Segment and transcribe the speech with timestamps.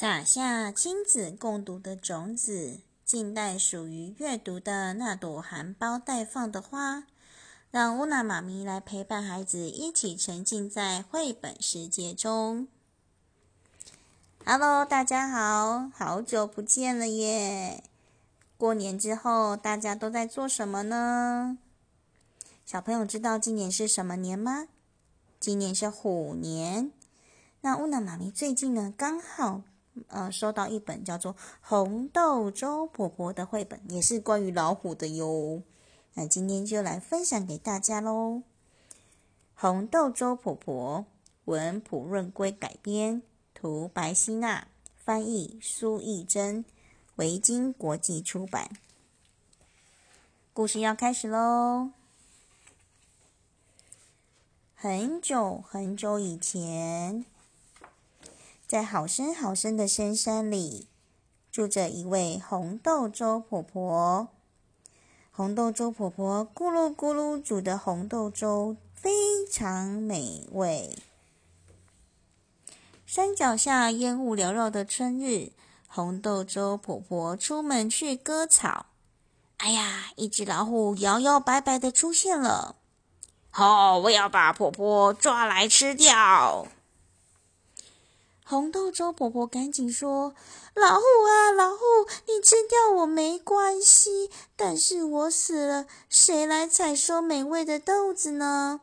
[0.00, 7.02] 撒下亲子共读的种子，静待属于阅读的那朵含苞待放的花。
[7.72, 12.68] 让乌娜妈咪来陪伴孩子，一起沉浸在绘本世界中。
[14.44, 17.82] Hello，大家好，好久不见了耶！
[18.56, 21.58] 过年之后，大家都在做什么呢？
[22.64, 24.68] 小朋友知道今年是什么年吗？
[25.40, 26.92] 今年是虎年。
[27.62, 29.62] 那乌娜妈咪最近呢，刚好。
[30.08, 35.62] 呃，收到一本叫做《红豆粥婆婆》的绘本，也是关于老虎的哟。
[36.14, 38.42] 那今天就来分享给大家喽。
[39.54, 41.00] 《红豆粥婆婆》
[41.44, 43.22] 文普润圭改编，
[43.54, 46.64] 图白希娜翻译，苏艺珍，
[47.16, 48.70] 维京国际出版。
[50.52, 51.90] 故事要开始喽。
[54.74, 57.24] 很久很久以前。
[58.68, 60.88] 在好深好深的深山里，
[61.50, 64.28] 住着一位红豆粥婆婆。
[65.32, 70.98] 红豆粥婆婆咕噜咕噜煮的红豆粥非常美味。
[73.06, 75.52] 山脚下烟雾缭绕的春日，
[75.86, 78.84] 红豆粥婆婆出门去割草。
[79.56, 82.76] 哎呀，一只老虎摇摇摆摆的出现了！
[83.48, 86.68] 好，我要把婆婆抓来吃掉！
[88.50, 90.32] 红豆粥婆婆赶紧说
[90.72, 91.84] ：“老虎啊，老虎，
[92.26, 98.80] 你吃掉我没关系，但是我死了，谁来采收美味的豆子呢？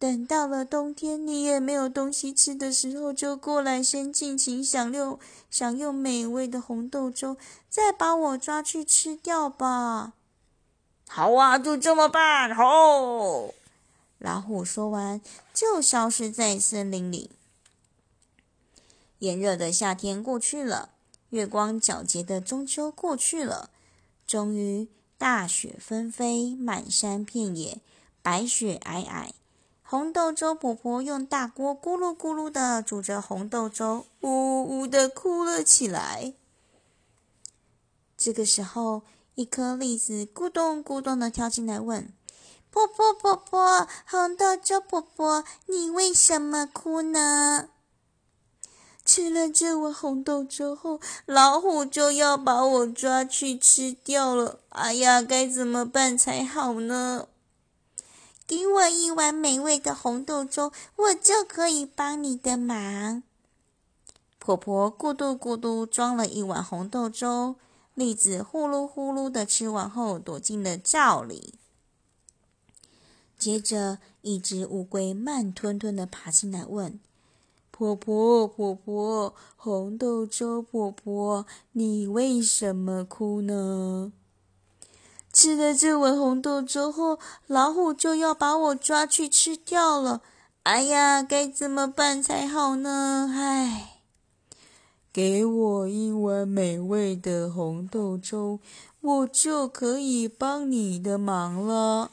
[0.00, 7.36] 等到了冬天，你也没有东西吃的时候，就过来先尽情享用享用美味的红豆粥，
[7.70, 10.14] 再把我抓去吃掉吧。”
[11.06, 12.52] 好啊，就这么办。
[12.52, 13.54] 吼！
[14.18, 15.20] 老虎说完，
[15.54, 17.30] 就消失在森林里。
[19.24, 20.90] 炎热的夏天过去了，
[21.30, 23.70] 月光皎洁的中秋过去了，
[24.26, 24.86] 终于
[25.16, 27.80] 大雪纷飞，满山遍野，
[28.20, 29.30] 白雪皑皑。
[29.82, 36.34] 红豆粥婆婆用大锅咕噜咕噜的煮着红豆粥，呜呜的哭了起来。
[38.18, 39.02] 这个时候，
[39.34, 42.12] 一颗栗子咕咚咕咚的跳进来，问
[42.70, 47.70] ：“婆婆婆婆，红豆粥婆婆，你为什么哭呢？”
[49.14, 54.58] 吃了这碗红豆粥后，老虎就要把我抓去吃掉了。
[54.70, 57.28] 哎呀，该怎么办才好呢？
[58.44, 63.22] 给我一碗美味的红豆粥，我就可以帮你的忙。
[64.40, 67.54] 婆婆咕嘟咕嘟装了一碗红豆粥，
[67.94, 71.54] 栗子呼噜呼噜的吃完后，躲进了罩里。
[73.38, 76.98] 接着，一只乌龟慢吞吞的爬进来问。
[77.76, 84.12] 婆婆，婆婆，红豆粥婆婆，你为什么哭呢？
[85.32, 87.18] 吃了这碗红豆粥后，
[87.48, 90.22] 老虎就要把我抓去吃掉了。
[90.62, 93.28] 哎呀，该怎么办才好呢？
[93.34, 94.02] 唉，
[95.12, 98.60] 给我一碗美味的红豆粥，
[99.00, 102.12] 我就可以帮你的忙了。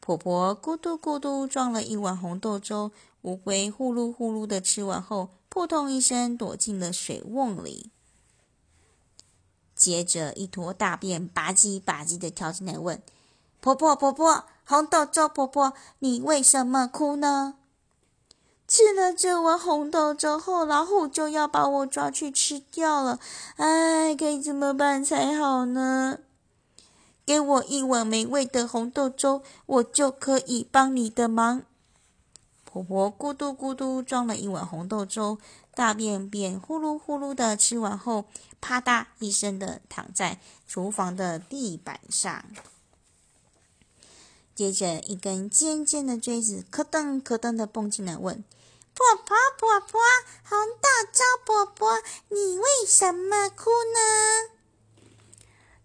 [0.00, 2.90] 婆婆咕嘟咕嘟装了一碗红豆粥。
[3.28, 7.90] 乌龟呼噜呼噜的吃完后，扑通一声躲进了水瓮里。
[9.74, 13.02] 接着，一坨大便吧唧吧唧的跳进来，问
[13.60, 17.56] ：“婆婆婆婆，红豆粥婆婆，你为什么哭呢？”
[18.66, 23.20] 吃了这碗红豆粥后，老虎就要把我抓去吃掉了。
[23.56, 26.20] 哎，该怎么办才好呢？
[27.26, 31.62] 给我一碗美味的红豆粥，我就可以帮你的忙。
[32.82, 35.38] 婆婆咕嘟咕嘟装了一碗红豆粥，
[35.74, 38.26] 大便便呼噜呼噜的吃完后，
[38.60, 42.44] 啪嗒一声的躺在厨房的地板上。
[44.54, 48.44] 接着，一根尖尖的锥子咯噔咯噔的蹦进来，问
[48.94, 50.00] ：“婆婆婆婆，
[50.42, 54.57] 红豆粥婆婆，你为什么哭呢？”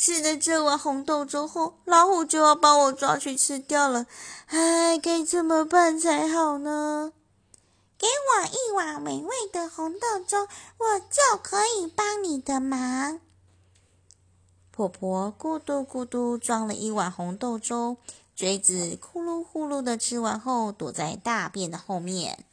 [0.00, 4.06] 吃了这碗红豆粥后，老虎就要把我抓去吃掉了。
[4.46, 7.12] 唉，该怎么办才好呢？
[7.98, 10.48] 给我一碗美味的红豆粥，
[10.78, 13.20] 我就可以帮你的忙。
[14.70, 17.98] 婆婆咕嘟咕嘟装了一碗红豆粥，
[18.34, 22.46] 锥子呼噜呼噜的吃完后，躲在大便的后面。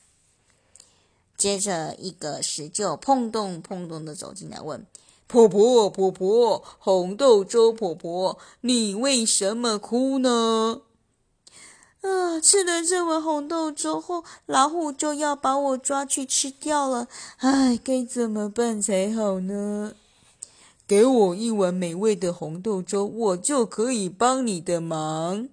[1.37, 4.85] 接着，一个石臼砰咚砰咚的走进来，问。
[5.27, 10.83] 婆婆，婆婆，红豆粥婆婆，你为什么哭呢？
[12.01, 17.09] 啊，吃了这碗红豆粥后，老虎就要把我抓去吃掉了。
[17.39, 19.95] 唉，该怎么办才好呢？
[20.87, 25.49] 给我一碗美味的红豆粥，我就可以帮你的忙。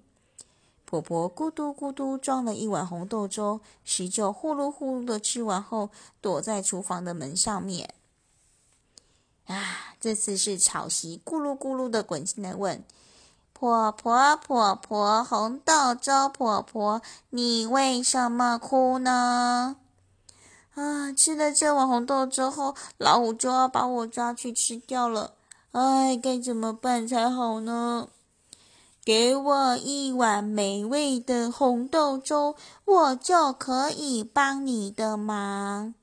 [0.85, 5.89] 婆婆咕嘟咕嘟装了一碗红豆粥，喜就呼噜呼噜的吃完后，
[6.21, 7.93] 躲在厨房的门上面。
[9.47, 12.83] 啊，这次是草席咕噜咕噜的滚进来问。
[13.53, 19.77] 婆婆，婆婆，红豆粥，婆婆，你为什么哭呢？
[20.73, 25.35] 啊，吃了这碗红豆粥后，老虎就要把我抓去吃掉了。
[25.71, 28.09] 哎，该怎么办才好呢？
[29.05, 35.93] 给我一碗美味的红豆粥，我就可以帮你的忙。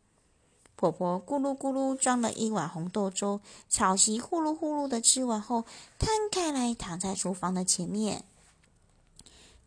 [0.82, 3.38] 婆婆咕噜咕噜装了一碗红豆粥，
[3.68, 5.64] 草席呼噜呼噜的吃完后，
[5.96, 8.24] 摊开来躺在厨房的前面。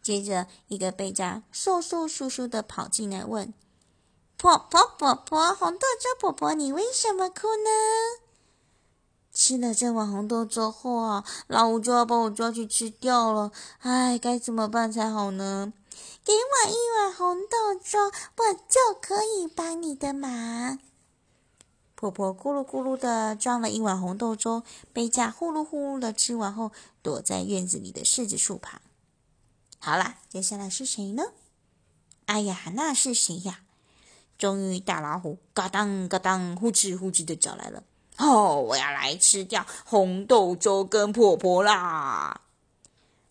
[0.01, 3.53] 接着，一个背家瘦瘦疏疏的跑进来问
[4.35, 7.69] ：“婆婆婆婆，红豆粥婆婆，你为什么哭呢？”
[9.31, 13.53] 吃了这碗红豆粥后啊，老五就要把我抓去吃掉了。
[13.79, 15.71] 唉，该怎么办才好呢？
[16.25, 17.99] 给我一碗红豆粥，
[18.35, 20.77] 我就可以帮你的忙。
[21.95, 26.71] 婆婆咕噜咕噜的装了一碗红豆粥，杯架呼噜呼噜的吃完后，
[27.01, 28.81] 躲在院子里的柿子树旁。
[29.79, 31.23] 好了，接下来是谁呢？
[32.25, 33.61] 哎呀，那是谁呀？
[34.37, 37.83] 终于，大老虎嘎当嘎当，呼哧呼哧的找来了。
[38.17, 42.41] 哦，我要来吃掉红豆粥跟婆婆啦！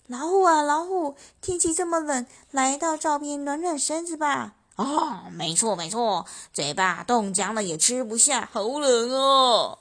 [0.07, 4.55] 老虎啊，老虎，天气这么冷，来到灶边暖暖身子吧。
[4.77, 9.79] 哦，没错没错，嘴巴冻僵了也吃不下，好冷哦！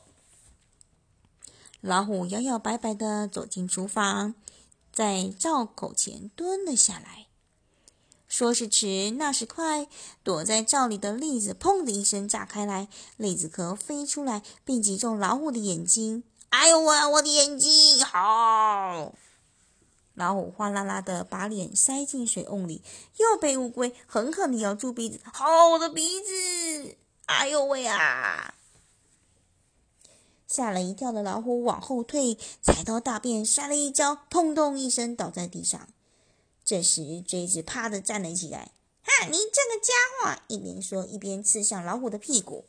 [1.81, 4.35] 老虎摇摇摆摆的走进厨房，
[4.93, 7.25] 在灶口前蹲了下来。
[8.27, 9.87] 说时迟，那时快，
[10.23, 12.87] 躲在灶里的栗子砰的一声炸开来，
[13.17, 16.23] 栗子壳飞出来，并击中老虎的眼睛。
[16.49, 18.03] 哎呦喂，我的眼睛！
[18.05, 19.13] 好！
[20.13, 22.83] 老虎哗啦啦的把脸塞进水瓮里，
[23.17, 25.19] 又被乌龟狠狠的咬住鼻子。
[25.23, 26.95] 好，我的鼻子！
[27.25, 28.53] 哎呦喂啊！
[30.47, 35.87] 吓了一跳的老虎往后退，踩到大便，摔了一跤，砰咚一声倒在地上。
[36.63, 38.71] 这时锥子啪的站了起来，
[39.01, 39.25] 哈！
[39.25, 40.41] 你这个家伙！
[40.47, 42.65] 一边说一边刺向老虎的屁股。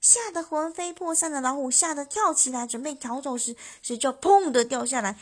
[0.00, 5.16] 吓得魂飞魄散的老虎吓得跳起来，准备逃走时，是就砰的掉下来，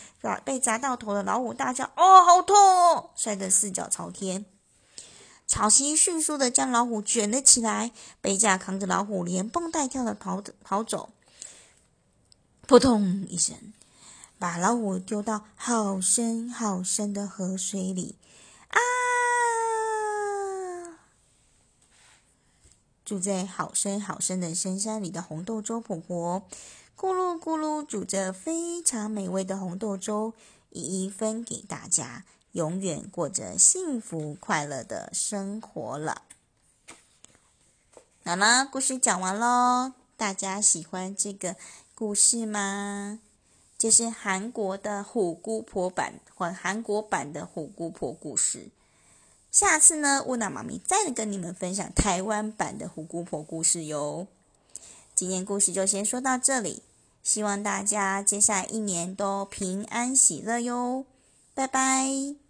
[0.44, 4.44] 被砸到头的老虎大叫：“哦，好痛！”摔得四脚朝天。
[5.46, 11.11] 草席迅速的将老虎卷了起来，背架扛着老虎连蹦带跳的跑跑走，
[12.67, 13.56] 扑通一声，
[14.38, 18.17] 把老虎丢到好深好深的河水里。
[23.06, 26.43] 住在好深好深的深山里的红豆粥婆婆，
[26.99, 30.35] 咕噜咕噜煮着非常美味的红豆粥，
[30.70, 36.23] 一一分给大家，永远过着幸福快乐的生活了。
[38.25, 41.55] 好啦，故事讲完喽，大家喜欢这个
[41.94, 43.20] 故事吗？
[43.79, 48.70] 这是韩国的虎姑婆版或韩国版的虎姑婆故事。
[49.56, 54.26] 下次呢，乌娜妈咪再跟你们分享台湾版的虎姑婆故事哟。
[55.14, 56.83] 今天故事就先说到这里，
[57.23, 61.07] 希望大家接下来一年都平安喜乐哟，
[61.54, 62.46] 拜拜。